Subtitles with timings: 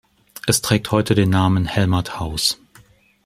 [0.47, 2.57] Es trägt heute den Namen "Helmert-Haus".